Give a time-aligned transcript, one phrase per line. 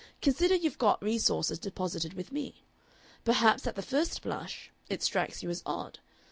[0.19, 2.63] Consider you've got resources deposited with me.
[3.23, 5.99] Perhaps at the first blush it strikes you as odd.